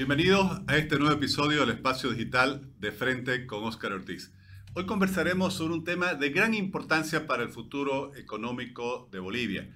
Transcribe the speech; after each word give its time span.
Bienvenidos 0.00 0.62
a 0.66 0.78
este 0.78 0.98
nuevo 0.98 1.14
episodio 1.14 1.60
del 1.60 1.76
Espacio 1.76 2.08
Digital 2.08 2.72
de 2.78 2.90
Frente 2.90 3.46
con 3.46 3.64
Óscar 3.64 3.92
Ortiz. 3.92 4.32
Hoy 4.72 4.86
conversaremos 4.86 5.52
sobre 5.52 5.74
un 5.74 5.84
tema 5.84 6.14
de 6.14 6.30
gran 6.30 6.54
importancia 6.54 7.26
para 7.26 7.42
el 7.42 7.50
futuro 7.50 8.14
económico 8.14 9.10
de 9.12 9.18
Bolivia. 9.18 9.68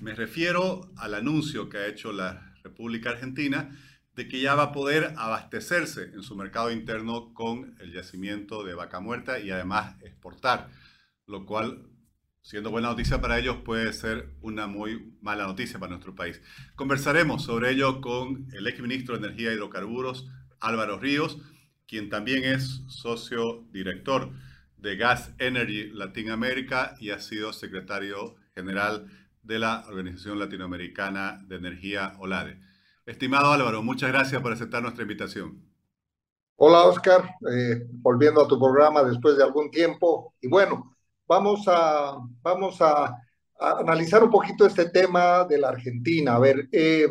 Me 0.00 0.14
refiero 0.14 0.92
al 0.96 1.14
anuncio 1.14 1.68
que 1.68 1.78
ha 1.78 1.88
hecho 1.88 2.12
la 2.12 2.54
República 2.62 3.10
Argentina 3.10 3.76
de 4.14 4.28
que 4.28 4.40
ya 4.40 4.54
va 4.54 4.62
a 4.62 4.72
poder 4.72 5.14
abastecerse 5.16 6.12
en 6.14 6.22
su 6.22 6.36
mercado 6.36 6.70
interno 6.70 7.34
con 7.34 7.74
el 7.80 7.92
yacimiento 7.92 8.62
de 8.62 8.74
vaca 8.74 9.00
muerta 9.00 9.40
y 9.40 9.50
además 9.50 10.00
exportar, 10.04 10.68
lo 11.26 11.44
cual, 11.44 11.88
siendo 12.42 12.70
buena 12.70 12.88
noticia 12.88 13.20
para 13.20 13.38
ellos, 13.38 13.58
puede 13.64 13.92
ser 13.92 14.34
una 14.42 14.66
muy 14.66 15.16
mala 15.20 15.46
noticia 15.46 15.78
para 15.78 15.90
nuestro 15.90 16.14
país. 16.14 16.42
Conversaremos 16.74 17.44
sobre 17.44 17.70
ello 17.70 18.00
con 18.00 18.48
el 18.52 18.66
ex 18.66 18.80
ministro 18.80 19.16
de 19.16 19.26
Energía 19.26 19.52
y 19.52 19.54
Hidrocarburos, 19.54 20.28
Álvaro 20.60 20.98
Ríos, 20.98 21.38
quien 21.86 22.10
también 22.10 22.44
es 22.44 22.82
socio 22.88 23.64
director 23.72 24.30
de 24.76 24.96
Gas 24.96 25.32
Energy 25.38 25.90
Latinoamérica 25.90 26.96
y 26.98 27.10
ha 27.10 27.20
sido 27.20 27.52
secretario 27.52 28.34
general 28.54 29.06
de 29.42 29.58
la 29.58 29.84
Organización 29.88 30.38
Latinoamericana 30.38 31.40
de 31.46 31.56
Energía 31.56 32.14
OLADE. 32.18 32.60
Estimado 33.06 33.52
Álvaro, 33.52 33.82
muchas 33.82 34.10
gracias 34.10 34.42
por 34.42 34.52
aceptar 34.52 34.82
nuestra 34.82 35.02
invitación. 35.02 35.62
Hola 36.56 36.84
Oscar, 36.84 37.22
eh, 37.50 37.86
volviendo 37.90 38.40
a 38.42 38.48
tu 38.48 38.58
programa 38.58 39.02
después 39.02 39.36
de 39.36 39.42
algún 39.42 39.70
tiempo. 39.70 40.34
Y 40.40 40.48
bueno, 40.48 40.91
vamos 41.32 41.64
a, 41.66 42.18
vamos 42.42 42.76
a, 42.80 43.16
analizar 43.58 44.22
un 44.22 44.30
poquito 44.30 44.66
este 44.66 44.90
tema 44.90 45.44
de 45.44 45.56
la 45.56 45.68
Argentina. 45.68 46.34
A 46.34 46.38
ver, 46.38 46.68
eh, 46.72 47.08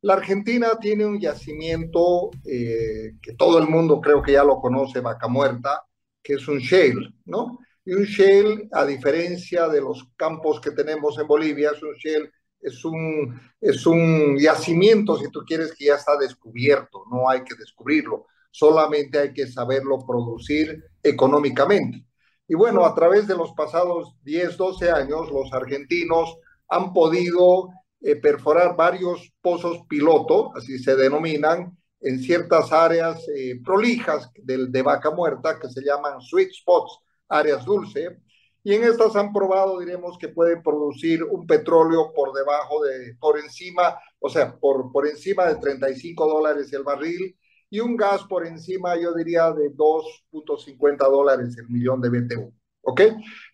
la 0.00 0.14
Argentina 0.14 0.78
tiene 0.80 1.04
un 1.04 1.20
yacimiento 1.20 2.30
eh, 2.44 3.12
que 3.22 3.34
todo 3.34 3.58
el 3.58 3.68
mundo 3.68 4.00
creo 4.00 4.22
que 4.22 4.32
ya 4.32 4.42
lo 4.42 4.56
conoce, 4.60 5.00
Vaca 5.00 5.28
Muerta, 5.28 5.82
que 6.22 6.34
es 6.34 6.48
un 6.48 6.58
shale, 6.58 7.14
¿no? 7.26 7.58
Y 7.84 7.92
un 7.92 8.04
shale, 8.04 8.68
a 8.72 8.84
diferencia 8.86 9.68
de 9.68 9.80
los 9.82 10.08
campos 10.16 10.60
que 10.60 10.70
tenemos 10.72 11.18
en 11.18 11.26
Bolivia, 11.26 11.70
es 11.74 11.82
un 11.82 11.94
shale 11.94 12.30
es 12.60 12.84
un, 12.84 13.40
es 13.60 13.86
un 13.86 14.38
yacimiento, 14.38 15.16
si 15.16 15.30
tú 15.30 15.40
quieres, 15.46 15.74
que 15.74 15.86
ya 15.86 15.94
está 15.94 16.16
descubierto, 16.18 17.04
no 17.10 17.28
hay 17.28 17.42
que 17.42 17.54
descubrirlo, 17.54 18.26
solamente 18.50 19.18
hay 19.18 19.32
que 19.32 19.46
saberlo 19.46 20.04
producir 20.06 20.84
económicamente. 21.02 22.04
Y 22.50 22.56
bueno, 22.56 22.84
a 22.84 22.96
través 22.96 23.28
de 23.28 23.36
los 23.36 23.52
pasados 23.52 24.16
10, 24.24 24.56
12 24.56 24.90
años, 24.90 25.30
los 25.30 25.52
argentinos 25.52 26.36
han 26.68 26.92
podido 26.92 27.68
eh, 28.00 28.16
perforar 28.16 28.74
varios 28.74 29.32
pozos 29.40 29.82
piloto, 29.88 30.50
así 30.56 30.80
se 30.80 30.96
denominan, 30.96 31.78
en 32.00 32.18
ciertas 32.18 32.72
áreas 32.72 33.24
eh, 33.28 33.60
prolijas 33.64 34.32
del, 34.34 34.72
de 34.72 34.82
vaca 34.82 35.12
muerta 35.12 35.60
que 35.60 35.68
se 35.68 35.80
llaman 35.80 36.20
sweet 36.20 36.50
spots, 36.50 36.98
áreas 37.28 37.64
dulce, 37.64 38.18
y 38.64 38.74
en 38.74 38.82
estas 38.82 39.14
han 39.14 39.32
probado, 39.32 39.78
diremos, 39.78 40.18
que 40.18 40.30
pueden 40.30 40.60
producir 40.60 41.22
un 41.22 41.46
petróleo 41.46 42.12
por 42.12 42.32
debajo 42.32 42.82
de, 42.82 43.14
por 43.20 43.38
encima, 43.38 43.96
o 44.18 44.28
sea, 44.28 44.56
por, 44.56 44.90
por 44.90 45.06
encima 45.06 45.46
de 45.46 45.54
35 45.54 46.26
dólares 46.26 46.72
el 46.72 46.82
barril 46.82 47.36
y 47.70 47.80
un 47.80 47.96
gas 47.96 48.24
por 48.24 48.46
encima, 48.46 48.96
yo 48.96 49.14
diría, 49.14 49.52
de 49.52 49.70
2.50 49.70 50.96
dólares 51.08 51.56
el 51.56 51.68
millón 51.68 52.00
de 52.00 52.10
BTU. 52.10 52.52
¿Ok? 52.82 53.02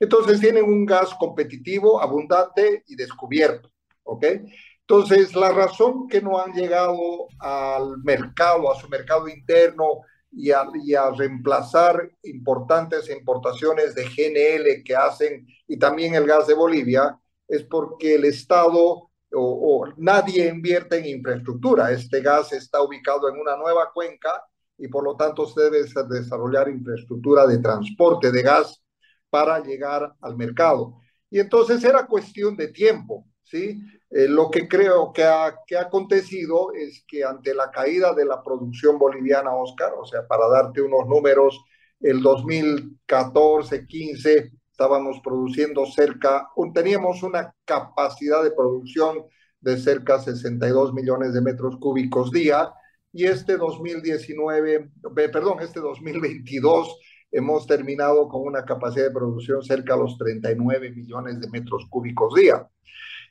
Entonces 0.00 0.40
tienen 0.40 0.64
un 0.64 0.86
gas 0.86 1.14
competitivo, 1.18 2.00
abundante 2.00 2.82
y 2.86 2.96
descubierto. 2.96 3.70
¿Ok? 4.02 4.24
Entonces, 4.80 5.34
la 5.34 5.50
razón 5.50 6.06
que 6.08 6.22
no 6.22 6.38
han 6.38 6.52
llegado 6.52 7.26
al 7.40 7.98
mercado, 8.04 8.72
a 8.72 8.80
su 8.80 8.88
mercado 8.88 9.28
interno, 9.28 10.02
y 10.36 10.52
a, 10.52 11.10
reemplazar 11.16 12.10
importantes 12.24 13.08
importaciones 13.08 13.94
de 13.94 14.04
GNL 14.04 14.84
que 14.84 14.94
hacen 14.94 15.46
y 15.66 15.78
también 15.78 16.14
el 16.14 16.26
gas 16.26 16.46
de 16.46 16.54
Bolivia, 16.54 17.18
es 17.48 17.62
porque 17.62 18.16
el 18.16 18.24
Estado 18.26 19.10
o, 19.38 19.86
nadie 19.96 20.48
invierte 20.48 20.98
en 20.98 21.06
infraestructura. 21.06 21.90
Este 21.90 22.20
gas 22.20 22.52
está 22.52 22.82
ubicado 22.82 23.28
en 23.28 23.38
una 23.38 23.56
nueva 23.56 23.90
cuenca 23.92 24.42
y 24.78 24.88
por 24.88 25.04
lo 25.04 25.16
tanto 25.16 25.46
se 25.46 25.62
debe 25.62 25.84
desarrollar 26.08 26.68
infraestructura 26.68 27.46
de 27.46 27.58
transporte 27.58 28.30
de 28.30 28.42
gas 28.42 28.82
para 29.30 29.62
llegar 29.62 30.12
al 30.20 30.36
mercado. 30.36 30.98
Y 31.30 31.40
entonces 31.40 31.82
era 31.84 32.06
cuestión 32.06 32.56
de 32.56 32.68
tiempo, 32.68 33.26
¿sí? 33.42 33.80
Eh, 34.10 34.28
lo 34.28 34.50
que 34.50 34.68
creo 34.68 35.12
que 35.12 35.24
ha, 35.24 35.56
que 35.66 35.76
ha 35.76 35.82
acontecido 35.82 36.72
es 36.74 37.04
que 37.06 37.24
ante 37.24 37.54
la 37.54 37.70
caída 37.70 38.14
de 38.14 38.24
la 38.24 38.42
producción 38.42 38.98
boliviana, 38.98 39.54
Oscar, 39.54 39.92
o 39.98 40.06
sea, 40.06 40.26
para 40.26 40.48
darte 40.48 40.80
unos 40.80 41.06
números, 41.08 41.60
el 42.00 42.22
2014-15 42.22 44.52
estábamos 44.76 45.20
produciendo 45.24 45.86
cerca, 45.86 46.50
teníamos 46.74 47.22
una 47.22 47.54
capacidad 47.64 48.44
de 48.44 48.50
producción 48.50 49.24
de 49.58 49.78
cerca 49.78 50.18
62 50.18 50.92
millones 50.92 51.32
de 51.32 51.40
metros 51.40 51.78
cúbicos 51.78 52.30
día, 52.30 52.70
y 53.10 53.24
este 53.24 53.56
2019, 53.56 54.90
perdón, 55.32 55.60
este 55.62 55.80
2022 55.80 56.98
hemos 57.32 57.66
terminado 57.66 58.28
con 58.28 58.42
una 58.42 58.66
capacidad 58.66 59.06
de 59.06 59.14
producción 59.14 59.62
cerca 59.62 59.94
a 59.94 59.96
los 59.96 60.18
39 60.18 60.90
millones 60.90 61.40
de 61.40 61.48
metros 61.48 61.86
cúbicos 61.88 62.34
día. 62.34 62.68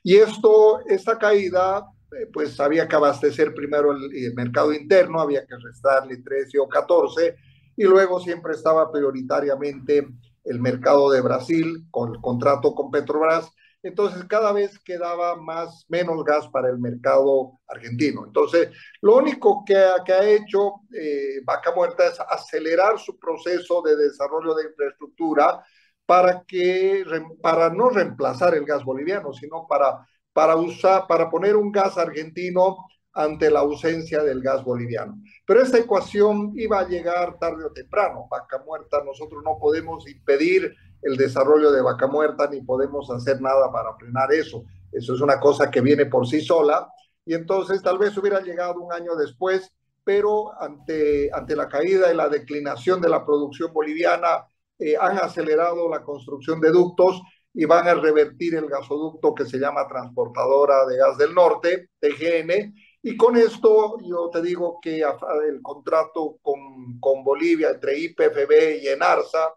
Y 0.02 0.16
esto, 0.16 0.80
esta 0.88 1.16
caída, 1.16 1.86
eh, 2.10 2.26
pues 2.32 2.58
había 2.58 2.88
que 2.88 2.96
abastecer 2.96 3.54
primero 3.54 3.92
el, 3.92 4.34
mercado 4.34 4.72
interno, 4.72 5.20
había 5.20 5.46
que 5.46 5.54
restarle 5.62 6.16
13 6.16 6.58
o 6.58 6.68
14, 6.68 7.36
y 7.76 7.84
luego 7.84 8.18
siempre 8.18 8.54
estaba 8.54 8.90
prioritariamente 8.90 10.08
el 10.46 10.60
mercado 10.60 11.10
de 11.10 11.20
Brasil 11.20 11.86
con 11.90 12.14
el 12.14 12.20
contrato 12.20 12.74
con 12.74 12.90
Petrobras. 12.90 13.50
Entonces, 13.82 14.24
cada 14.24 14.52
vez 14.52 14.78
quedaba 14.80 15.36
más, 15.36 15.84
menos 15.88 16.24
gas 16.24 16.48
para 16.48 16.68
el 16.68 16.78
mercado 16.78 17.60
argentino. 17.68 18.24
Entonces, 18.26 18.70
lo 19.00 19.16
único 19.16 19.64
que, 19.64 19.76
ha 19.76 20.24
hecho 20.24 20.80
eh, 20.92 21.40
Vaca 21.44 21.72
Muerta 21.74 22.06
es 22.06 22.18
acelerar 22.18 22.98
su 22.98 23.18
proceso 23.18 23.82
de 23.82 23.96
desarrollo 23.96 24.54
de 24.54 24.68
infraestructura 24.70 25.64
para, 26.04 26.44
que, 26.46 27.04
para 27.42 27.70
no 27.70 27.90
reemplazar 27.90 28.54
el 28.54 28.64
gas 28.64 28.84
boliviano, 28.84 29.32
sino 29.32 29.66
para, 29.68 30.06
para, 30.32 30.56
usar, 30.56 31.06
para 31.06 31.28
poner 31.28 31.56
un 31.56 31.70
gas 31.70 31.98
argentino 31.98 32.76
ante 33.16 33.50
la 33.50 33.60
ausencia 33.60 34.22
del 34.22 34.42
gas 34.42 34.62
boliviano. 34.62 35.18
Pero 35.46 35.62
esta 35.62 35.78
ecuación 35.78 36.52
iba 36.54 36.80
a 36.80 36.86
llegar 36.86 37.38
tarde 37.38 37.64
o 37.64 37.72
temprano. 37.72 38.28
Vaca 38.30 38.62
muerta, 38.64 39.02
nosotros 39.02 39.42
no 39.42 39.58
podemos 39.58 40.06
impedir 40.06 40.74
el 41.00 41.16
desarrollo 41.16 41.72
de 41.72 41.80
vaca 41.80 42.06
muerta 42.06 42.46
ni 42.50 42.60
podemos 42.60 43.10
hacer 43.10 43.40
nada 43.40 43.72
para 43.72 43.94
frenar 43.96 44.32
eso. 44.32 44.64
Eso 44.92 45.14
es 45.14 45.20
una 45.22 45.40
cosa 45.40 45.70
que 45.70 45.80
viene 45.80 46.06
por 46.06 46.26
sí 46.26 46.42
sola. 46.42 46.88
Y 47.24 47.32
entonces 47.32 47.82
tal 47.82 47.98
vez 47.98 48.16
hubiera 48.18 48.40
llegado 48.40 48.80
un 48.80 48.92
año 48.92 49.16
después, 49.16 49.72
pero 50.04 50.52
ante, 50.60 51.30
ante 51.32 51.56
la 51.56 51.68
caída 51.68 52.12
y 52.12 52.16
la 52.16 52.28
declinación 52.28 53.00
de 53.00 53.08
la 53.08 53.24
producción 53.24 53.72
boliviana, 53.72 54.46
eh, 54.78 54.94
han 55.00 55.16
acelerado 55.18 55.88
la 55.88 56.02
construcción 56.02 56.60
de 56.60 56.70
ductos 56.70 57.22
y 57.54 57.64
van 57.64 57.88
a 57.88 57.94
revertir 57.94 58.54
el 58.56 58.66
gasoducto 58.66 59.34
que 59.34 59.46
se 59.46 59.58
llama 59.58 59.88
Transportadora 59.88 60.84
de 60.84 60.98
Gas 60.98 61.16
del 61.16 61.34
Norte, 61.34 61.88
TGN, 61.98 62.74
y 63.08 63.16
con 63.16 63.36
esto 63.36 63.98
yo 64.00 64.30
te 64.30 64.42
digo 64.42 64.78
que 64.82 64.98
el 64.98 65.62
contrato 65.62 66.38
con, 66.42 66.98
con 66.98 67.22
Bolivia 67.22 67.70
entre 67.70 67.98
IPFB 67.98 68.82
y 68.82 68.88
ENARSA 68.88 69.54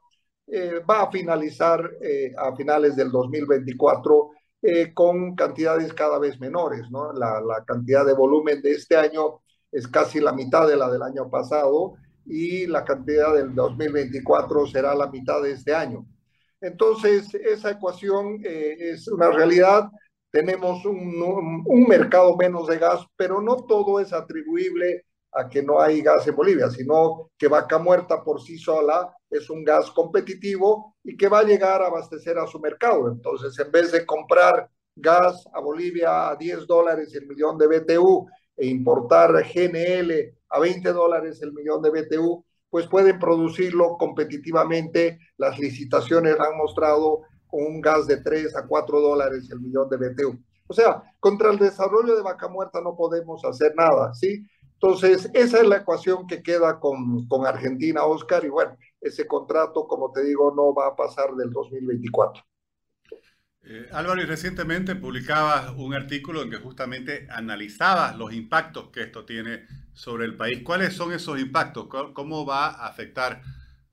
eh, 0.47 0.81
va 0.87 1.01
a 1.01 1.11
finalizar 1.11 1.89
eh, 2.01 2.31
a 2.37 2.55
finales 2.55 2.95
del 2.95 3.11
2024 3.11 4.31
con 4.93 5.35
cantidades 5.35 5.93
cada 5.93 6.19
vez 6.19 6.37
menores, 6.37 6.91
¿no? 6.91 7.13
La, 7.13 7.39
la 7.39 7.63
cantidad 7.63 8.05
de 8.05 8.13
volumen 8.13 8.61
de 8.61 8.73
este 8.73 8.97
año 8.97 9.39
es 9.71 9.87
casi 9.87 10.19
la 10.19 10.33
mitad 10.33 10.67
de 10.67 10.75
la 10.75 10.91
del 10.91 11.01
año 11.01 11.29
pasado 11.29 11.95
y 12.25 12.67
la 12.67 12.83
cantidad 12.83 13.33
del 13.33 13.55
2024 13.55 14.67
será 14.67 14.93
la 14.95 15.07
mitad 15.07 15.41
de 15.41 15.53
este 15.53 15.73
año. 15.73 16.05
Entonces, 16.61 17.33
esa 17.33 17.71
ecuación 17.71 18.41
eh, 18.43 18.75
es 18.79 19.07
una 19.07 19.31
realidad. 19.31 19.89
Tenemos 20.31 20.85
un, 20.85 21.63
un, 21.65 21.83
mercado 21.87 22.35
menos 22.37 22.67
de 22.67 22.77
gas, 22.77 23.05
pero 23.15 23.41
no 23.41 23.57
todo 23.57 23.99
es 23.99 24.13
atribuible 24.13 25.05
a 25.31 25.49
que 25.49 25.63
no 25.63 25.79
hay 25.79 26.01
gas 26.01 26.27
en 26.27 26.35
Bolivia, 26.35 26.69
sino 26.69 27.31
que 27.37 27.47
Vaca 27.47 27.77
Muerta 27.79 28.23
por 28.23 28.41
sí 28.41 28.57
sola 28.57 29.11
es 29.29 29.49
un 29.49 29.63
gas 29.63 29.91
competitivo 29.91 30.95
y 31.03 31.15
que 31.17 31.29
va 31.29 31.39
a 31.39 31.43
llegar 31.43 31.81
a 31.81 31.87
abastecer 31.87 32.37
a 32.37 32.47
su 32.47 32.59
mercado. 32.59 33.09
Entonces, 33.09 33.57
en 33.59 33.71
vez 33.71 33.91
de 33.91 34.05
comprar 34.05 34.69
gas 34.95 35.47
a 35.53 35.59
Bolivia 35.59 36.29
a 36.29 36.35
10 36.35 36.67
dólares 36.67 37.13
el 37.15 37.27
millón 37.27 37.57
de 37.57 37.67
BTU 37.67 38.27
e 38.57 38.67
importar 38.67 39.31
GNL 39.31 40.35
a 40.49 40.59
20 40.59 40.91
dólares 40.91 41.41
el 41.41 41.53
millón 41.53 41.81
de 41.81 41.89
BTU, 41.89 42.43
pues 42.69 42.87
pueden 42.87 43.17
producirlo 43.19 43.97
competitivamente. 43.97 45.19
Las 45.37 45.57
licitaciones 45.57 46.39
han 46.39 46.57
mostrado 46.57 47.21
con 47.49 47.65
un 47.65 47.81
gas 47.81 48.07
de 48.07 48.17
3 48.17 48.55
a 48.55 48.65
4 48.65 49.01
dólares 49.01 49.49
el 49.51 49.59
millón 49.59 49.89
de 49.89 49.97
BTU. 49.97 50.39
O 50.67 50.73
sea, 50.73 51.01
contra 51.19 51.51
el 51.51 51.57
desarrollo 51.57 52.15
de 52.15 52.21
vaca 52.21 52.47
muerta 52.47 52.79
no 52.79 52.95
podemos 52.95 53.43
hacer 53.43 53.73
nada, 53.75 54.13
¿sí? 54.13 54.45
Entonces, 54.73 55.29
esa 55.33 55.57
es 55.57 55.67
la 55.67 55.77
ecuación 55.77 56.25
que 56.27 56.41
queda 56.41 56.79
con, 56.79 57.27
con 57.27 57.45
Argentina, 57.45 58.05
Oscar, 58.05 58.45
y 58.45 58.49
bueno, 58.49 58.77
ese 59.01 59.27
contrato, 59.27 59.87
como 59.87 60.11
te 60.11 60.23
digo, 60.23 60.53
no 60.55 60.73
va 60.73 60.87
a 60.87 60.95
pasar 60.95 61.35
del 61.35 61.49
2024. 61.49 62.43
Eh, 63.63 63.89
Álvaro, 63.91 64.21
y 64.21 64.25
recientemente 64.25 64.95
publicabas 64.95 65.73
un 65.75 65.93
artículo 65.93 66.41
en 66.43 66.49
que 66.49 66.57
justamente 66.57 67.27
analizabas 67.29 68.17
los 68.17 68.31
impactos 68.33 68.89
que 68.89 69.03
esto 69.03 69.25
tiene 69.25 69.65
sobre 69.93 70.25
el 70.25 70.37
país. 70.37 70.61
¿Cuáles 70.63 70.93
son 70.93 71.11
esos 71.11 71.39
impactos? 71.39 71.87
¿Cómo 72.13 72.45
va 72.45 72.67
a 72.67 72.87
afectar 72.87 73.41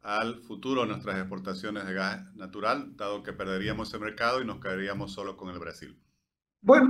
al 0.07 0.41
futuro 0.43 0.87
nuestras 0.87 1.19
exportaciones 1.19 1.85
de 1.85 1.93
gas 1.93 2.33
natural, 2.37 2.97
dado 2.97 3.25
que 3.25 3.33
perderíamos 3.33 3.89
ese 3.89 3.99
mercado 3.99 4.41
y 4.41 4.45
nos 4.45 4.61
quedaríamos 4.61 5.13
solo 5.13 5.37
con 5.37 5.51
el 5.51 5.59
Brasil? 5.59 5.99
Bueno, 6.63 6.89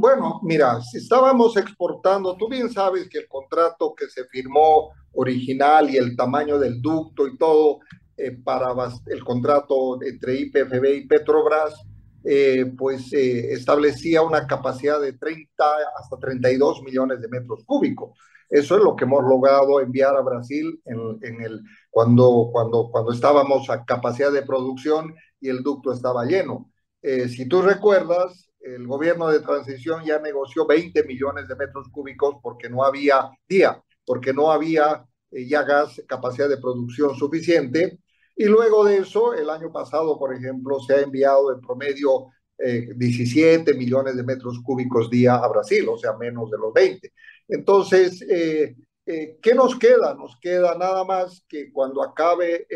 bueno, 0.00 0.40
mira, 0.44 0.80
si 0.80 0.98
estábamos 0.98 1.56
exportando, 1.56 2.36
tú 2.36 2.48
bien 2.48 2.70
sabes 2.70 3.08
que 3.08 3.18
el 3.18 3.28
contrato 3.28 3.92
que 3.96 4.06
se 4.06 4.24
firmó 4.26 4.92
original 5.12 5.90
y 5.90 5.96
el 5.96 6.16
tamaño 6.16 6.58
del 6.58 6.80
ducto 6.80 7.26
y 7.26 7.36
todo 7.36 7.80
eh, 8.16 8.30
para 8.30 8.72
el 9.06 9.24
contrato 9.24 10.00
entre 10.02 10.36
IPFB 10.36 10.84
y 10.94 11.06
Petrobras, 11.08 11.74
eh, 12.22 12.72
pues 12.78 13.12
eh, 13.12 13.52
establecía 13.52 14.22
una 14.22 14.46
capacidad 14.46 15.00
de 15.00 15.14
30 15.14 15.64
hasta 16.00 16.16
32 16.18 16.82
millones 16.82 17.20
de 17.20 17.28
metros 17.28 17.64
cúbicos. 17.64 18.16
Eso 18.48 18.76
es 18.76 18.84
lo 18.84 18.94
que 18.96 19.04
hemos 19.04 19.24
logrado 19.24 19.80
enviar 19.80 20.16
a 20.16 20.22
Brasil 20.22 20.80
en, 20.84 21.42
el, 21.42 21.62
cuando, 21.90 22.50
cuando, 22.52 22.88
cuando 22.90 23.12
estábamos 23.12 23.68
a 23.70 23.84
capacidad 23.84 24.32
de 24.32 24.42
producción 24.42 25.14
y 25.40 25.48
el 25.48 25.62
ducto 25.62 25.92
estaba 25.92 26.24
lleno. 26.24 26.70
si 27.02 27.46
tú 27.48 27.62
recuerdas, 27.62 28.48
el 28.64 28.86
gobierno 28.86 29.28
de 29.28 29.40
transición 29.40 30.04
ya 30.04 30.18
negoció 30.18 30.66
20 30.66 31.04
millones 31.04 31.48
de 31.48 31.56
metros 31.56 31.88
cúbicos 31.90 32.36
porque 32.42 32.70
no 32.70 32.82
había 32.82 33.30
día, 33.46 33.82
porque 34.06 34.32
no 34.32 34.50
había 34.50 35.04
eh, 35.30 35.46
ya 35.46 35.62
gas, 35.62 36.02
capacidad 36.08 36.48
de 36.48 36.56
producción 36.56 37.14
suficiente. 37.14 37.98
Y 38.36 38.46
luego 38.46 38.84
de 38.84 38.98
eso, 38.98 39.34
el 39.34 39.50
año 39.50 39.70
pasado, 39.70 40.18
por 40.18 40.34
ejemplo, 40.34 40.80
se 40.80 40.94
ha 40.94 41.00
enviado 41.02 41.52
en 41.52 41.60
promedio 41.60 42.28
17 42.56 43.70
eh, 43.70 43.74
millones 43.74 44.16
de 44.16 44.22
metros 44.22 44.60
cúbicos 44.64 45.10
día 45.10 45.34
a 45.34 45.48
Brasil, 45.48 45.86
o 45.88 45.98
sea, 45.98 46.14
menos 46.16 46.50
de 46.50 46.58
los 46.58 46.72
20. 46.72 47.12
Entonces, 47.48 48.22
eh, 48.28 48.74
¿qué 49.42 49.54
nos 49.54 49.78
queda? 49.78 50.14
Nos 50.14 50.38
queda 50.40 50.76
nada 50.76 51.04
más 51.04 51.44
que 51.48 51.70
cuando 51.72 52.02
acabe 52.02 52.66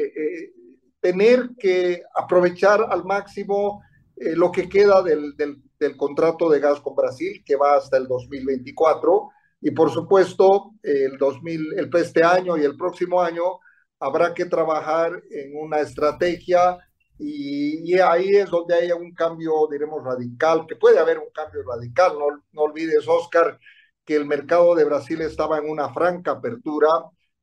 tener 1.00 1.50
que 1.58 2.02
aprovechar 2.14 2.86
al 2.90 3.04
máximo 3.04 3.82
lo 4.16 4.50
que 4.50 4.68
queda 4.68 5.02
del, 5.02 5.36
del, 5.36 5.62
del 5.78 5.96
contrato 5.96 6.48
de 6.48 6.60
gas 6.60 6.80
con 6.80 6.94
Brasil, 6.94 7.42
que 7.44 7.56
va 7.56 7.76
hasta 7.76 7.96
el 7.96 8.06
2024. 8.06 9.30
Y 9.60 9.70
por 9.70 9.90
supuesto, 9.90 10.72
el 10.82 11.16
2000, 11.18 11.78
el, 11.78 11.90
este 11.94 12.22
año 12.22 12.56
y 12.56 12.64
el 12.64 12.76
próximo 12.76 13.20
año 13.20 13.58
habrá 14.00 14.34
que 14.34 14.44
trabajar 14.44 15.22
en 15.30 15.56
una 15.56 15.80
estrategia 15.80 16.78
y, 17.18 17.92
y, 17.92 17.98
ahí 17.98 18.28
es 18.28 18.48
donde 18.48 18.76
hay 18.76 18.92
un 18.92 19.12
cambio, 19.12 19.66
diremos, 19.68 20.04
radical, 20.04 20.66
que 20.68 20.76
puede 20.76 21.00
haber 21.00 21.18
un 21.18 21.30
cambio 21.34 21.62
radical. 21.68 22.16
No, 22.16 22.44
no 22.52 22.62
olvides, 22.62 23.08
Oscar, 23.08 23.58
que 24.08 24.16
el 24.16 24.24
mercado 24.24 24.74
de 24.74 24.86
Brasil 24.86 25.20
estaba 25.20 25.58
en 25.58 25.68
una 25.68 25.92
franca 25.92 26.30
apertura 26.30 26.88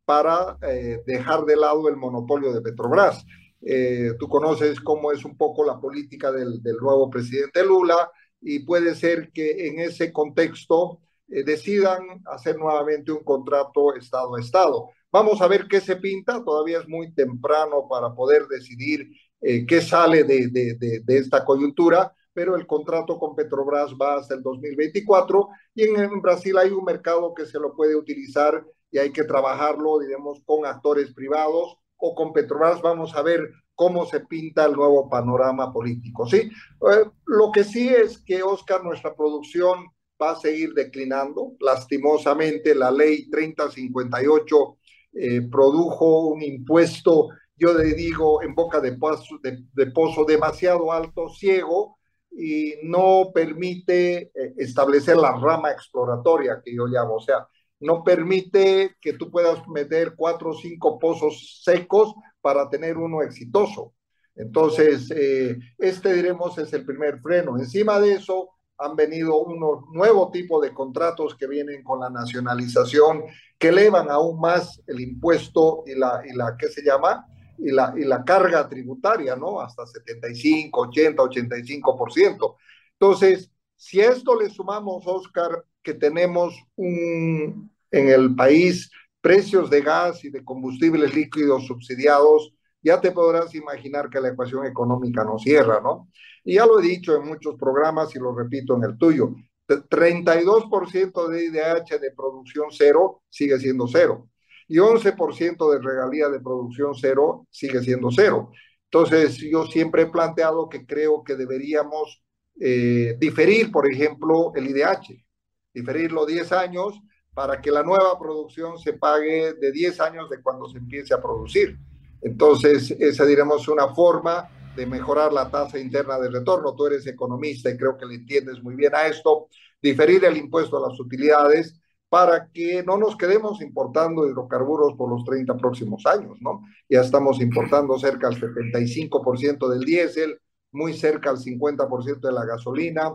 para 0.03 0.57
eh, 0.63 1.00
dejar 1.06 1.45
de 1.45 1.56
lado 1.56 1.88
el 1.88 1.95
monopolio 1.95 2.51
de 2.53 2.62
Petrobras. 2.62 3.23
Eh, 3.62 4.13
tú 4.17 4.27
conoces 4.27 4.81
cómo 4.81 5.12
es 5.12 5.23
un 5.25 5.38
poco 5.38 5.63
la 5.63 5.79
política 5.79 6.31
del, 6.31 6.59
nuevo 6.81 7.07
presidente 7.12 7.63
Lula, 7.63 8.09
y 8.41 8.65
puede 8.65 8.95
ser 8.95 9.31
que 9.31 9.67
en 9.67 9.79
ese 9.79 10.12
contexto 10.12 11.01
eh, 11.27 11.44
decidan 11.44 12.01
hacer 12.25 12.57
nuevamente 12.57 13.12
un 13.12 13.23
contrato 13.23 13.94
Estado 13.95 14.35
a 14.35 14.41
Estado. 14.41 14.89
Vamos 15.12 15.44
a 15.44 15.47
ver 15.47 15.67
qué 15.67 15.79
se 15.79 15.97
pinta, 15.97 16.44
todavía 16.44 16.79
es 16.79 16.88
muy 16.88 17.13
temprano 17.13 17.88
para 17.88 18.12
poder 18.15 18.47
decidir 18.47 19.07
qué 19.39 19.81
sale 19.81 20.23
de, 20.23 20.47
de, 20.47 21.01
de, 21.03 21.17
esta 21.19 21.45
coyuntura, 21.45 22.12
pero 22.36 22.56
el 22.56 22.68
contrato 22.68 23.18
con 23.18 23.34
Petrobras 23.34 23.94
va 24.00 24.16
hasta 24.16 24.36
el 24.36 24.44
2024 24.44 25.50
y 25.74 25.84
en, 25.84 25.96
en, 25.96 26.22
Brasil 26.22 26.58
hay 26.58 26.70
un 26.70 26.84
mercado 26.84 27.34
que 27.34 27.46
se 27.46 27.58
lo 27.58 27.74
puede 27.74 27.96
utilizar 27.96 28.64
y 28.92 29.00
hay 29.00 29.12
que 29.12 29.24
trabajarlo, 29.24 30.00
digamos, 30.00 30.42
con 30.46 30.66
actores 30.66 31.14
privados 31.14 31.78
o 31.98 32.14
con 32.14 32.34
Petrobras. 32.34 32.82
Vamos 32.82 33.16
a 33.16 33.22
ver 33.22 33.50
cómo 33.74 34.06
se 34.06 34.20
pinta 34.20 34.66
el 34.66 34.74
nuevo 34.74 35.10
panorama 35.10 35.72
político, 35.72 36.28
¿sí? 36.28 36.38
Eh, 36.38 37.06
lo 37.26 37.52
que 37.52 37.64
sí 37.64 37.90
es 37.90 38.20
que, 38.20 38.44
Oscar, 38.44 38.84
nuestra 38.84 39.16
producción 39.16 39.88
va 40.22 40.32
a 40.32 40.36
seguir 40.36 40.74
declinando. 40.74 41.54
Lastimosamente, 41.60 42.76
la 42.76 42.92
ley 42.92 43.30
3058 43.30 44.78
eh, 45.14 45.42
produjo 45.50 46.28
un 46.28 46.44
impuesto, 46.44 47.30
yo 47.58 47.74
le 47.74 47.94
digo, 47.94 48.42
en 48.42 48.54
boca 48.54 48.80
de 48.82 48.94
pozo, 48.94 49.40
de, 49.42 49.92
pozo 49.92 50.26
demasiado 50.26 50.92
alto, 50.92 51.30
ciego, 51.30 51.98
y 52.38 52.76
no 52.84 53.32
permite 53.34 54.32
eh, 54.34 54.54
establecer 54.58 55.16
la 55.18 55.32
rama 55.32 55.72
exploratoria 55.72 56.62
que 56.64 56.76
yo 56.76 56.86
llamo, 56.86 57.16
o 57.16 57.22
sea, 57.22 57.48
no 57.80 58.04
permite 58.04 58.96
que 59.02 59.14
tú 59.14 59.32
puedas 59.32 59.68
meter 59.68 60.14
cuatro 60.16 60.52
o 60.52 60.54
cinco 60.54 61.00
pozos 61.00 61.62
secos 61.64 62.14
para 62.42 62.70
tener 62.70 62.98
uno 62.98 63.22
exitoso. 63.22 63.94
Entonces, 64.36 65.10
eh, 65.12 65.58
este, 65.78 66.14
diremos, 66.14 66.58
es 66.58 66.74
el 66.74 66.86
primer 66.86 67.20
freno. 67.22 67.58
Encima 67.58 68.00
de 68.00 68.14
eso, 68.14 68.50
han 68.78 68.96
venido 68.96 69.42
unos 69.42 69.86
nuevos 69.92 70.32
tipos 70.32 70.62
de 70.62 70.74
contratos 70.74 71.36
que 71.36 71.48
vienen 71.48 71.84
con 71.84 72.02
la 72.02 72.10
nacionalización, 72.10 73.24
que 73.58 73.70
elevan 73.70 74.10
aún 74.10 74.40
más 74.40 74.82
el 74.88 75.00
impuesto 75.00 75.84
y 75.86 75.98
la, 75.98 76.22
y 76.26 76.36
la 76.36 76.58
¿qué 76.58 76.68
se 76.68 76.84
llama? 76.84 77.26
Y 77.57 77.72
la, 77.72 77.94
y 77.98 78.04
la 78.04 78.24
carga 78.24 78.68
tributaria, 78.68 79.36
¿no? 79.36 79.62
Hasta 79.62 79.86
75, 79.86 80.81
80, 80.81 81.24
85%. 81.24 82.57
Entonces, 83.00 83.52
si 83.75 84.02
a 84.02 84.12
esto 84.12 84.40
le 84.40 84.50
sumamos, 84.50 85.06
Oscar, 85.06 85.63
que 85.81 85.94
tenemos 85.94 86.56
un, 86.75 87.72
en 87.92 88.10
el 88.10 88.36
país 88.36 88.90
precios 89.22 89.69
de 89.69 89.81
gas 89.81 90.24
y 90.24 90.30
de 90.30 90.44
combustibles 90.44 91.13
líquidos 91.16 91.66
subsidiados, 91.66 92.54
ya 92.81 93.02
te 93.02 93.12
podrás 93.12 93.56
imaginar 93.56 94.10
que 94.10 94.22
la 94.22 94.30
ecuación 94.30 94.66
económica 94.66 95.24
no 95.24 95.40
cierra, 95.40 95.81
¿no? 95.81 96.10
Y 96.44 96.56
ya 96.56 96.66
lo 96.66 96.80
he 96.80 96.84
dicho 96.84 97.16
en 97.16 97.28
muchos 97.28 97.56
programas 97.56 98.16
y 98.16 98.19
lo 98.19 98.36
repito 98.36 98.75
en 98.75 98.84
el 98.84 98.98
tuyo, 98.98 99.34
32% 99.68 101.27
de 101.27 101.46
IDH 101.46 102.00
de 102.00 102.12
producción 102.12 102.68
cero 102.70 103.24
sigue 103.29 103.58
siendo 103.58 103.88
cero 103.88 104.29
y 104.67 104.77
11% 104.77 105.72
de 105.72 105.79
regalía 105.79 106.29
de 106.29 106.39
producción 106.39 106.93
cero 106.95 107.48
sigue 107.50 107.81
siendo 107.81 108.10
cero. 108.12 108.51
Entonces, 108.86 109.38
yo 109.38 109.65
siempre 109.65 110.03
he 110.03 110.07
planteado 110.07 110.69
que 110.69 110.86
creo 110.86 111.24
que 111.24 111.36
deberíamos 111.36 112.24
eh, 112.60 113.15
diferir, 113.19 113.72
por 113.72 113.91
ejemplo, 113.91 114.53
el 114.55 114.67
IDH, 114.67 115.25
diferirlo 115.74 116.25
10 116.25 116.51
años 116.53 117.00
para 117.34 117.60
que 117.60 117.69
la 117.69 117.84
nueva 117.84 118.17
producción 118.17 118.79
se 118.79 118.93
pague 118.93 119.53
de 119.55 119.72
10 119.72 120.00
años 120.00 120.29
de 120.29 120.41
cuando 120.41 120.69
se 120.69 120.77
empiece 120.77 121.13
a 121.13 121.22
producir. 121.22 121.77
Entonces, 122.22 122.91
esa 122.91 123.25
diremos 123.25 123.67
una 123.67 123.93
forma 123.93 124.50
de 124.75 124.86
mejorar 124.86 125.34
la 125.34 125.50
tasa 125.50 125.77
interna 125.77 126.17
de 126.17 126.29
retorno. 126.29 126.74
Tú 126.74 126.88
eres 126.88 127.05
economista 127.07 127.69
y 127.69 127.77
creo 127.77 127.98
que 127.98 128.05
le 128.05 128.15
entiendes 128.15 128.63
muy 128.63 128.75
bien 128.75 128.95
a 128.95 129.07
esto. 129.07 129.48
Diferir 129.81 130.24
el 130.24 130.38
impuesto 130.38 130.77
a 130.77 130.89
las 130.89 131.00
utilidades 131.00 131.79
para 132.15 132.48
que 132.48 132.81
no 132.81 132.98
nos 132.98 133.17
quedemos 133.17 133.62
importando 133.62 134.25
hidrocarburos 134.25 134.93
por 134.93 135.10
los 135.10 135.25
30 135.25 135.57
próximos 135.57 136.05
años, 136.05 136.38
¿no? 136.39 136.63
Ya 136.88 137.01
estamos 137.01 137.41
importando 137.41 138.00
cerca 138.00 138.29
del 138.29 138.39
75% 138.39 139.67
del 139.67 139.81
diésel, 139.81 140.39
muy 140.72 140.93
cerca 140.93 141.31
al 141.31 141.36
50% 141.36 142.22
de 142.22 142.31
la 142.31 142.45
gasolina, 142.45 143.12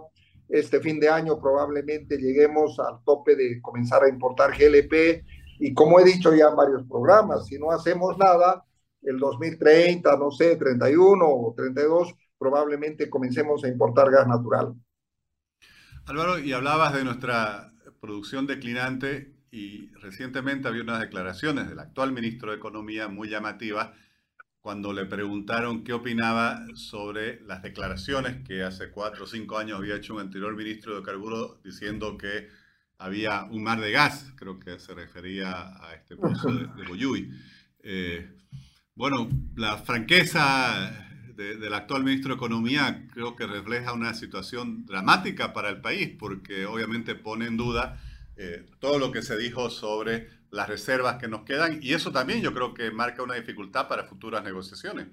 este 0.50 0.80
fin 0.80 1.00
de 1.00 1.08
año 1.08 1.40
probablemente 1.40 2.18
lleguemos 2.18 2.78
al 2.78 3.02
tope 3.02 3.36
de 3.36 3.62
comenzar 3.62 4.04
a 4.04 4.08
importar 4.10 4.50
GLP 4.50 5.24
y 5.60 5.72
como 5.72 5.98
he 5.98 6.04
dicho 6.04 6.34
ya 6.34 6.48
en 6.48 6.56
varios 6.56 6.82
programas, 6.86 7.46
si 7.46 7.58
no 7.58 7.70
hacemos 7.70 8.18
nada, 8.18 8.62
el 9.00 9.18
2030, 9.18 10.14
no 10.18 10.30
sé, 10.30 10.56
31 10.56 11.26
o 11.26 11.54
32, 11.56 12.14
probablemente 12.36 13.08
comencemos 13.08 13.64
a 13.64 13.68
importar 13.68 14.10
gas 14.10 14.28
natural. 14.28 14.74
Álvaro, 16.04 16.38
y 16.38 16.52
hablabas 16.52 16.92
de 16.92 17.04
nuestra 17.04 17.70
producción 18.00 18.46
declinante 18.46 19.34
y 19.50 19.88
recientemente 19.94 20.68
había 20.68 20.82
unas 20.82 21.00
declaraciones 21.00 21.68
del 21.68 21.78
actual 21.78 22.12
ministro 22.12 22.50
de 22.50 22.56
Economía 22.56 23.08
muy 23.08 23.28
llamativas 23.28 23.90
cuando 24.60 24.92
le 24.92 25.06
preguntaron 25.06 25.84
qué 25.84 25.92
opinaba 25.92 26.66
sobre 26.74 27.40
las 27.42 27.62
declaraciones 27.62 28.46
que 28.46 28.62
hace 28.62 28.90
cuatro 28.90 29.24
o 29.24 29.26
cinco 29.26 29.58
años 29.58 29.78
había 29.78 29.96
hecho 29.96 30.14
un 30.14 30.20
anterior 30.20 30.54
ministro 30.54 30.96
de 30.96 31.02
Carburos 31.02 31.62
diciendo 31.62 32.18
que 32.18 32.48
había 32.98 33.44
un 33.44 33.62
mar 33.62 33.80
de 33.80 33.90
gas, 33.90 34.32
creo 34.36 34.60
que 34.60 34.78
se 34.78 34.94
refería 34.94 35.50
a 35.50 35.94
este 35.94 36.16
pozo 36.16 36.52
de, 36.52 36.66
de 36.66 37.28
eh, 37.82 38.28
bueno, 38.94 39.30
la 39.56 39.78
franqueza 39.78 41.09
del 41.40 41.74
actual 41.74 42.04
ministro 42.04 42.30
de 42.30 42.36
Economía 42.36 43.06
creo 43.12 43.34
que 43.34 43.46
refleja 43.46 43.92
una 43.92 44.14
situación 44.14 44.84
dramática 44.86 45.52
para 45.52 45.68
el 45.70 45.80
país, 45.80 46.14
porque 46.18 46.66
obviamente 46.66 47.14
pone 47.14 47.46
en 47.46 47.56
duda 47.56 48.00
eh, 48.36 48.66
todo 48.78 48.98
lo 48.98 49.10
que 49.10 49.22
se 49.22 49.36
dijo 49.36 49.70
sobre 49.70 50.28
las 50.50 50.68
reservas 50.68 51.16
que 51.16 51.28
nos 51.28 51.44
quedan 51.44 51.78
y 51.82 51.94
eso 51.94 52.12
también 52.12 52.42
yo 52.42 52.52
creo 52.52 52.74
que 52.74 52.90
marca 52.90 53.22
una 53.22 53.34
dificultad 53.34 53.88
para 53.88 54.04
futuras 54.04 54.42
negociaciones. 54.42 55.08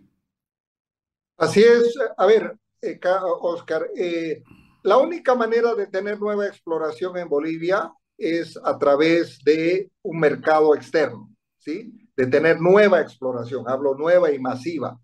Así 1.37 1.61
es. 1.61 1.95
A 2.17 2.25
ver, 2.25 2.57
eh, 2.81 2.99
Oscar, 3.41 3.87
eh, 3.95 4.43
la 4.83 4.97
única 4.97 5.35
manera 5.35 5.75
de 5.75 5.87
tener 5.87 6.19
nueva 6.19 6.47
exploración 6.47 7.17
en 7.17 7.29
Bolivia 7.29 7.91
es 8.17 8.57
a 8.63 8.77
través 8.77 9.39
de 9.43 9.91
un 10.01 10.19
mercado 10.19 10.75
externo, 10.75 11.29
¿sí? 11.57 12.09
De 12.15 12.25
tener 12.25 12.59
nueva 12.59 13.01
exploración, 13.01 13.67
hablo 13.67 13.95
nueva 13.95 14.31
y 14.31 14.39
masiva. 14.39 14.99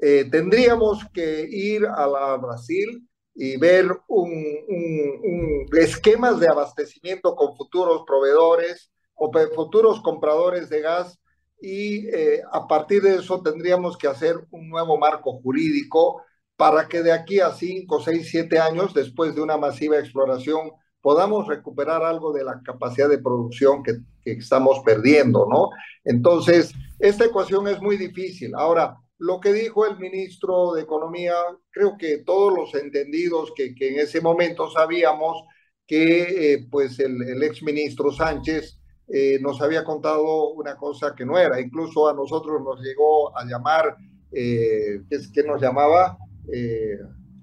Eh, 0.00 0.28
tendríamos 0.30 1.06
que 1.12 1.46
ir 1.50 1.86
a, 1.86 2.06
la, 2.06 2.36
Brasil 2.36 3.08
y 3.34 3.56
ver 3.56 3.86
un, 4.08 4.32
un, 4.68 5.66
esquemas 5.78 6.40
de 6.40 6.48
abastecimiento 6.48 7.34
con 7.34 7.56
futuros 7.56 8.02
proveedores 8.06 8.90
o 9.14 9.30
futuros 9.54 10.00
compradores 10.00 10.68
de 10.68 10.80
gas 10.80 11.18
y 11.60 12.08
eh, 12.08 12.42
a 12.50 12.66
partir 12.66 13.02
de 13.02 13.14
eso 13.16 13.40
tendríamos 13.40 13.96
que 13.96 14.08
hacer 14.08 14.36
un 14.50 14.68
nuevo 14.68 14.98
marco 14.98 15.40
jurídico 15.40 16.22
para 16.56 16.88
que 16.88 17.02
de 17.02 17.12
aquí 17.12 17.40
a 17.40 17.52
5, 17.52 18.00
6, 18.00 18.28
7 18.28 18.58
años, 18.58 18.92
después 18.92 19.34
de 19.34 19.42
una 19.42 19.56
masiva 19.56 19.98
exploración, 19.98 20.72
podamos 21.00 21.46
recuperar 21.48 22.02
algo 22.02 22.32
de 22.32 22.44
la 22.44 22.60
capacidad 22.64 23.08
de 23.08 23.18
producción 23.18 23.82
que, 23.82 23.98
que 24.22 24.32
estamos 24.32 24.80
perdiendo, 24.84 25.46
¿no? 25.50 25.70
Entonces, 26.04 26.72
esta 26.98 27.24
ecuación 27.24 27.66
es 27.68 27.80
muy 27.80 27.96
difícil. 27.96 28.52
Ahora, 28.54 28.96
lo 29.22 29.38
que 29.38 29.52
dijo 29.52 29.86
el 29.86 29.98
ministro 29.98 30.72
de 30.72 30.82
Economía, 30.82 31.34
creo 31.70 31.96
que 31.96 32.18
todos 32.18 32.52
los 32.52 32.74
entendidos 32.74 33.52
que, 33.54 33.72
que 33.72 33.90
en 33.90 34.00
ese 34.00 34.20
momento 34.20 34.68
sabíamos 34.68 35.44
que 35.86 36.54
eh, 36.54 36.66
pues 36.68 36.98
el, 36.98 37.22
el 37.22 37.40
ex 37.44 37.62
ministro 37.62 38.10
Sánchez 38.10 38.80
eh, 39.06 39.38
nos 39.40 39.62
había 39.62 39.84
contado 39.84 40.48
una 40.54 40.76
cosa 40.76 41.14
que 41.14 41.24
no 41.24 41.38
era. 41.38 41.60
Incluso 41.60 42.08
a 42.08 42.14
nosotros 42.14 42.60
nos 42.64 42.80
llegó 42.80 43.36
a 43.38 43.44
llamar, 43.44 43.96
eh, 44.32 45.02
¿qué, 45.08 45.42
nos 45.44 45.62
llamaba? 45.62 46.18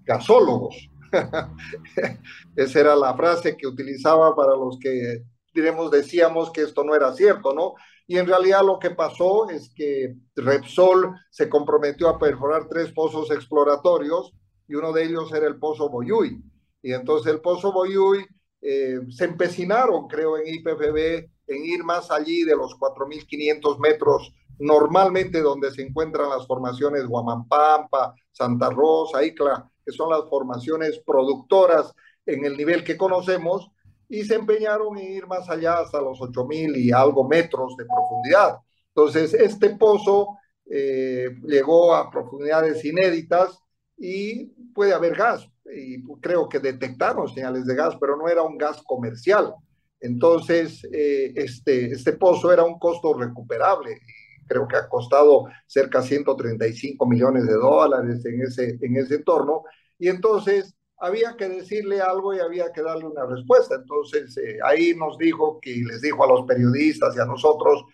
Gasólogos. 0.04 0.76
Esa 2.58 2.80
era 2.80 2.96
la 2.98 3.16
frase 3.16 3.56
que 3.56 3.68
utilizaba 3.68 4.36
para 4.36 4.52
los 4.52 4.78
que, 4.80 5.24
diremos, 5.54 5.92
decíamos 5.92 6.52
que 6.52 6.64
esto 6.64 6.84
no 6.84 6.94
era 6.94 7.14
cierto, 7.14 7.54
¿no? 7.54 7.76
Y 8.10 8.18
en 8.18 8.26
realidad 8.26 8.66
lo 8.66 8.80
que 8.80 8.90
pasó 8.90 9.52
es 9.52 9.72
que 9.76 10.16
Repsol 10.36 11.16
se 11.30 11.48
comprometió 11.48 12.10
a 12.10 12.18
perforar 12.18 12.68
tres 12.68 12.92
pozos 12.92 13.30
exploratorios 13.30 14.34
y 14.68 14.74
uno 14.74 14.92
de 14.92 15.04
ellos 15.04 15.32
era 15.32 15.46
el 15.46 15.60
pozo 15.60 15.90
Boyuy. 15.90 16.42
Y 16.82 16.92
entonces 16.92 17.32
el 17.32 17.40
pozo 17.40 17.72
Boyuy 17.72 18.26
eh, 18.64 19.02
se 19.12 19.26
empecinaron, 19.26 20.08
creo, 20.08 20.40
en 20.40 20.48
IPFB 20.48 20.98
en 21.46 21.66
ir 21.66 21.84
más 21.84 22.10
allí 22.10 22.44
de 22.46 22.56
los 22.56 22.76
4.500 22.80 23.78
metros 23.78 24.34
normalmente 24.58 25.42
donde 25.44 25.70
se 25.70 25.84
encuentran 25.84 26.32
las 26.32 26.48
formaciones 26.48 27.06
Guamampampa, 27.06 28.16
Santa 28.32 28.72
Rosa, 28.72 29.24
Icla, 29.24 29.70
que 29.86 29.92
son 29.92 30.10
las 30.10 30.28
formaciones 30.28 31.00
productoras 31.06 31.94
en 32.26 32.44
el 32.44 32.58
nivel 32.58 32.84
que 32.84 32.98
conocemos, 32.98 33.70
y 34.10 34.24
se 34.24 34.36
empeñaron 34.36 34.98
en 34.98 35.14
ir 35.14 35.28
más 35.28 35.48
allá 35.50 35.80
hasta 35.80 36.02
los 36.02 36.20
8.000 36.20 36.76
y 36.76 36.92
algo 36.92 37.28
metros 37.28 37.78
de 37.78 37.86
profundidad. 37.86 38.58
Entonces, 38.88 39.34
este 39.36 39.70
pozo 39.76 40.40
eh, 40.66 41.30
llegó 41.44 41.94
a 41.94 42.10
profundidades 42.10 42.84
inéditas 42.84 43.60
y 43.96 44.48
puede 44.74 44.94
haber 44.94 45.16
gas, 45.16 45.48
y 45.72 46.02
creo 46.22 46.50
que 46.50 46.60
detectaron 46.60 47.30
señales 47.30 47.66
de 47.66 47.76
gas, 47.76 47.96
pero 48.00 48.18
no 48.18 48.28
era 48.28 48.42
un 48.42 48.58
gas 48.58 48.82
comercial. 48.84 49.54
Entonces, 50.00 50.84
eh, 50.92 51.34
este, 51.36 51.92
este 51.92 52.14
pozo 52.14 52.52
era 52.52 52.64
un 52.64 52.80
costo 52.80 53.14
recuperable. 53.14 54.00
Creo 54.48 54.68
que 54.68 54.78
ha 54.78 54.88
costado 54.88 55.46
cerca 55.68 56.02
de 56.02 56.08
135 56.08 57.06
millones 57.06 57.46
de 57.46 57.54
dólares 57.54 58.26
en 58.26 58.42
ese, 58.42 58.78
en 58.82 58.96
ese 58.98 59.16
entorno. 59.16 59.64
Y 60.00 60.08
entonces 60.08 60.76
había 61.00 61.36
que 61.38 61.48
decirle 61.48 62.02
algo 62.02 62.34
y 62.34 62.40
había 62.40 62.72
que 62.72 62.82
darle 62.82 63.06
una 63.06 63.26
respuesta. 63.26 63.76
Entonces, 63.76 64.36
eh, 64.38 64.60
ahí 64.64 64.94
nos 64.96 65.18
dijo 65.18 65.60
que 65.62 65.72
les 65.86 66.02
dijo 66.02 66.24
a 66.24 66.28
los 66.28 66.46
periodistas 66.46 67.16
y 67.16 67.20
a 67.20 67.26
nosotros 67.26 67.86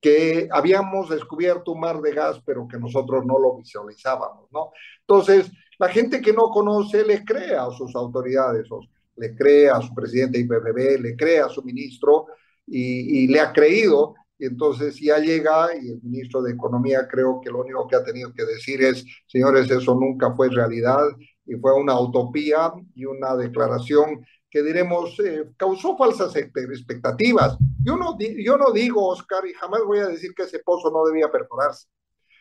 que 0.00 0.48
habíamos 0.50 1.08
descubierto 1.08 1.72
un 1.72 1.80
mar 1.80 2.00
de 2.00 2.12
gas, 2.12 2.40
pero 2.44 2.68
que 2.68 2.78
nosotros 2.78 3.24
no 3.24 3.38
lo 3.38 3.56
visualizábamos, 3.56 4.50
¿no? 4.52 4.70
Entonces, 5.00 5.50
la 5.78 5.88
gente 5.88 6.20
que 6.20 6.32
no 6.32 6.50
conoce 6.50 7.04
le 7.04 7.24
cree 7.24 7.56
a 7.56 7.70
sus 7.70 7.94
autoridades, 7.96 8.68
le 9.16 9.34
cree 9.34 9.70
a 9.70 9.80
su 9.80 9.94
presidente 9.94 10.38
de 10.38 10.44
IPFB, 10.44 11.00
le 11.00 11.16
cree 11.16 11.40
a 11.40 11.48
su 11.48 11.62
ministro 11.62 12.26
y, 12.66 13.26
le 13.28 13.40
ha 13.40 13.52
creído. 13.52 14.14
Y 14.38 14.46
entonces 14.46 15.00
ya 15.00 15.18
llega 15.18 15.68
y 15.74 15.88
el 15.90 16.02
ministro 16.02 16.42
de 16.42 16.52
Economía 16.52 17.06
creo 17.08 17.40
que 17.42 17.50
lo 17.50 17.60
único 17.60 17.86
que 17.86 17.96
ha 17.96 18.04
tenido 18.04 18.32
que 18.34 18.44
decir 18.44 18.82
es, 18.82 19.04
señores, 19.26 19.70
eso 19.70 19.94
nunca 19.94 20.34
fue 20.34 20.50
realidad 20.50 21.00
y 21.46 21.56
fue 21.56 21.74
una 21.74 21.98
utopía 22.00 22.72
y 22.94 23.04
una 23.04 23.36
declaración 23.36 24.26
que 24.50 24.62
diremos 24.62 25.18
eh, 25.20 25.50
causó 25.56 25.96
falsas 25.96 26.36
expectativas. 26.36 27.56
Yo 27.82 27.96
no, 27.96 28.16
yo 28.18 28.56
no 28.56 28.70
digo, 28.70 29.08
Oscar, 29.08 29.46
y 29.46 29.52
jamás 29.52 29.82
voy 29.84 29.98
a 29.98 30.06
decir 30.06 30.32
que 30.34 30.44
ese 30.44 30.60
pozo 30.60 30.90
no 30.90 31.04
debía 31.04 31.30
perforarse. 31.30 31.88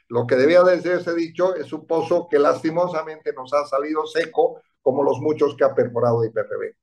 Lo 0.10 0.28
que 0.28 0.36
debía 0.36 0.62
de 0.64 0.80
ser 0.80 1.04
dicho 1.16 1.56
es 1.56 1.74
un 1.74 1.88
pozo 1.88 2.28
que 2.30 2.38
lastimosamente 2.38 3.34
nos 3.34 3.52
ha 3.54 3.66
salido 3.66 4.06
seco 4.06 4.62
como 4.82 5.04
los 5.04 5.20
muchos 5.20 5.56
que 5.56 5.64
ha 5.64 5.74
perforado 5.74 6.24
IPFB. 6.24 6.76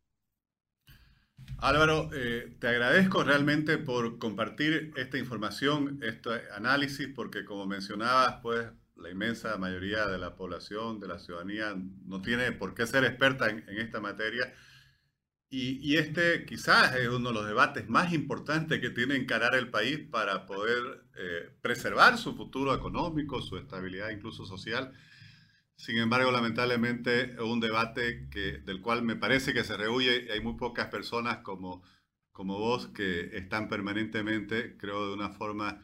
Álvaro, 1.58 2.08
eh, 2.14 2.56
te 2.58 2.68
agradezco 2.68 3.22
realmente 3.22 3.76
por 3.76 4.18
compartir 4.18 4.92
esta 4.96 5.18
información, 5.18 6.00
este 6.02 6.30
análisis, 6.56 7.08
porque 7.14 7.44
como 7.44 7.66
mencionabas, 7.66 8.40
pues 8.42 8.66
la 9.00 9.10
inmensa 9.10 9.56
mayoría 9.56 10.06
de 10.06 10.18
la 10.18 10.36
población, 10.36 11.00
de 11.00 11.08
la 11.08 11.18
ciudadanía, 11.18 11.74
no 12.04 12.22
tiene 12.22 12.52
por 12.52 12.74
qué 12.74 12.86
ser 12.86 13.04
experta 13.04 13.48
en, 13.48 13.64
esta 13.68 14.00
materia. 14.00 14.54
Y, 15.52 15.96
este 15.96 16.44
quizás 16.46 16.94
es 16.94 17.08
uno 17.08 17.30
de 17.30 17.34
los 17.34 17.46
debates 17.46 17.88
más 17.88 18.12
importantes 18.12 18.80
que 18.80 18.90
tiene 18.90 19.16
encarar 19.16 19.56
el 19.56 19.68
país 19.68 19.98
para 19.98 20.46
poder 20.46 21.04
eh, 21.16 21.50
preservar 21.60 22.18
su 22.18 22.36
futuro 22.36 22.72
económico, 22.74 23.42
su 23.42 23.56
estabilidad 23.56 24.10
incluso 24.10 24.46
social. 24.46 24.92
Sin 25.74 25.98
embargo, 25.98 26.30
lamentablemente, 26.30 27.32
es 27.32 27.40
un 27.40 27.58
debate 27.58 28.28
que, 28.30 28.58
del 28.58 28.80
cual 28.80 29.02
me 29.02 29.16
parece 29.16 29.52
que 29.52 29.64
se 29.64 29.76
rehuye 29.76 30.26
y 30.26 30.30
hay 30.30 30.40
muy 30.40 30.54
pocas 30.54 30.88
personas 30.88 31.38
como, 31.38 31.82
como 32.32 32.58
vos 32.58 32.88
que 32.88 33.36
están 33.36 33.68
permanentemente, 33.68 34.76
creo, 34.76 35.08
de 35.08 35.14
una 35.14 35.30
forma 35.30 35.80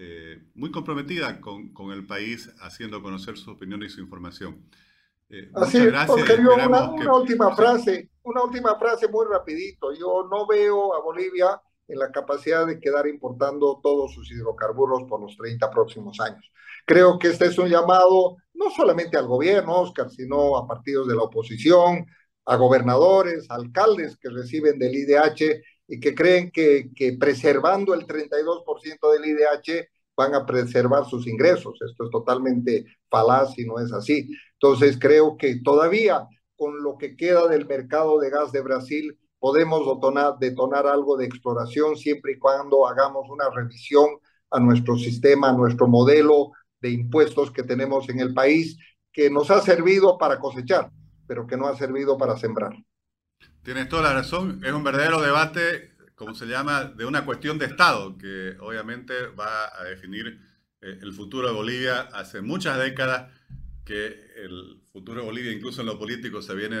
eh, 0.00 0.38
muy 0.54 0.70
comprometida 0.70 1.40
con, 1.40 1.72
con, 1.72 1.90
el 1.90 2.06
país, 2.06 2.54
haciendo 2.60 3.02
conocer 3.02 3.36
su 3.36 3.50
opinión 3.50 3.82
y 3.82 3.88
su 3.88 4.00
información. 4.00 4.64
Eh, 5.28 5.50
Así 5.54 5.84
gracias. 5.84 6.38
una, 6.38 6.90
una 6.90 7.14
última 7.14 7.54
frase, 7.56 8.08
una 8.22 8.44
última 8.44 8.78
frase 8.78 9.08
muy 9.08 9.26
rapidito. 9.26 9.92
Yo 9.92 10.28
no 10.30 10.46
veo 10.46 10.94
a 10.94 11.02
Bolivia 11.02 11.60
en 11.88 11.98
la 11.98 12.12
capacidad 12.12 12.64
de 12.64 12.78
quedar 12.78 13.08
importando 13.08 13.80
todos 13.82 14.14
sus 14.14 14.30
hidrocarburos 14.30 15.02
por 15.08 15.20
los 15.20 15.36
30 15.36 15.68
próximos 15.70 16.20
años. 16.20 16.48
Creo 16.86 17.18
que 17.18 17.28
este 17.28 17.46
es 17.46 17.58
un 17.58 17.68
llamado 17.68 18.36
no 18.54 18.70
solamente 18.70 19.16
al 19.16 19.26
gobierno, 19.26 19.80
Oscar, 19.80 20.10
sino 20.10 20.56
a 20.56 20.66
partidos 20.66 21.08
de 21.08 21.16
la 21.16 21.22
oposición, 21.22 22.06
a 22.44 22.56
gobernadores, 22.56 23.46
alcaldes 23.50 24.16
que 24.16 24.30
reciben 24.30 24.78
del 24.78 24.94
IDH 24.94 25.60
y 25.88 25.98
que 25.98 26.14
creen 26.14 26.50
que, 26.52 26.90
que 26.94 27.14
preservando 27.14 27.94
el 27.94 28.06
32% 28.06 29.10
del 29.12 29.24
IDH 29.24 29.88
van 30.16 30.34
a 30.34 30.46
preservar 30.46 31.06
sus 31.06 31.26
ingresos. 31.26 31.78
Esto 31.80 32.04
es 32.04 32.10
totalmente 32.10 32.84
falaz 33.08 33.58
y 33.58 33.64
no 33.64 33.80
es 33.80 33.92
así. 33.92 34.28
Entonces 34.60 34.98
creo 35.00 35.36
que 35.36 35.60
todavía 35.62 36.28
con 36.58 36.82
lo 36.82 36.98
que 36.98 37.16
queda 37.16 37.46
del 37.46 37.66
mercado 37.66 38.18
de 38.18 38.30
gas 38.30 38.50
de 38.50 38.60
Brasil, 38.60 39.16
podemos 39.38 39.86
detonar, 39.86 40.38
detonar 40.40 40.88
algo 40.88 41.16
de 41.16 41.24
exploración 41.24 41.96
siempre 41.96 42.32
y 42.32 42.38
cuando 42.38 42.86
hagamos 42.86 43.30
una 43.30 43.48
revisión 43.48 44.08
a 44.50 44.58
nuestro 44.58 44.96
sistema, 44.96 45.50
a 45.50 45.52
nuestro 45.52 45.86
modelo 45.86 46.50
de 46.80 46.90
impuestos 46.90 47.52
que 47.52 47.62
tenemos 47.62 48.08
en 48.08 48.18
el 48.18 48.34
país, 48.34 48.76
que 49.12 49.30
nos 49.30 49.50
ha 49.52 49.60
servido 49.60 50.18
para 50.18 50.40
cosechar, 50.40 50.90
pero 51.28 51.46
que 51.46 51.56
no 51.56 51.68
ha 51.68 51.76
servido 51.76 52.18
para 52.18 52.36
sembrar. 52.36 52.72
Tienes 53.62 53.88
toda 53.88 54.02
la 54.02 54.12
razón, 54.14 54.60
es 54.64 54.72
un 54.72 54.84
verdadero 54.84 55.20
debate, 55.20 55.92
como 56.14 56.34
se 56.34 56.46
llama, 56.46 56.84
de 56.84 57.04
una 57.04 57.24
cuestión 57.24 57.58
de 57.58 57.66
Estado, 57.66 58.16
que 58.16 58.56
obviamente 58.60 59.26
va 59.28 59.78
a 59.78 59.84
definir 59.84 60.40
eh, 60.80 60.98
el 61.02 61.12
futuro 61.12 61.48
de 61.48 61.54
Bolivia 61.54 62.00
hace 62.12 62.40
muchas 62.40 62.78
décadas, 62.78 63.32
que 63.84 64.06
el 64.36 64.80
futuro 64.92 65.20
de 65.20 65.26
Bolivia, 65.26 65.52
incluso 65.52 65.80
en 65.80 65.86
lo 65.86 65.98
político, 65.98 66.42
se 66.42 66.54
viene... 66.54 66.78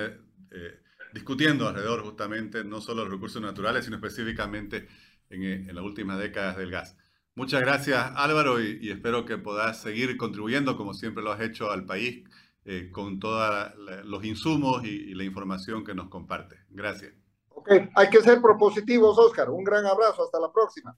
Eh, 0.50 0.80
discutiendo 1.12 1.66
alrededor 1.68 2.02
justamente 2.02 2.64
no 2.64 2.80
solo 2.80 3.04
los 3.04 3.12
recursos 3.12 3.40
naturales, 3.40 3.84
sino 3.84 3.96
específicamente 3.96 4.88
en, 5.30 5.42
eh, 5.42 5.66
en 5.68 5.74
las 5.74 5.84
últimas 5.84 6.18
décadas 6.18 6.56
del 6.56 6.70
gas. 6.70 6.96
Muchas 7.34 7.60
gracias 7.60 8.12
Álvaro 8.16 8.60
y, 8.60 8.90
espero 8.90 9.24
que 9.24 9.38
puedas 9.38 9.80
seguir 9.80 10.16
contribuyendo 10.16 10.76
como 10.76 10.92
siempre 10.92 11.22
lo 11.22 11.32
has 11.32 11.40
hecho 11.40 11.70
al 11.70 11.86
país 11.86 12.24
eh, 12.70 12.90
con 12.90 13.18
todos 13.18 13.72
los 14.04 14.22
insumos 14.26 14.84
y, 14.84 14.88
y, 14.88 15.14
la 15.14 15.24
información 15.24 15.82
que 15.82 15.94
nos 15.94 16.10
comparte. 16.10 16.56
Gracias. 16.68 17.14
Ok, 17.48 17.70
hay 17.94 18.10
que 18.10 18.20
ser 18.20 18.42
propositivos, 18.42 19.18
Oscar. 19.18 19.48
Un 19.48 19.64
gran 19.64 19.86
abrazo, 19.86 20.24
hasta 20.24 20.38
la 20.38 20.52
próxima. 20.52 20.94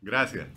Gracias. 0.00 0.48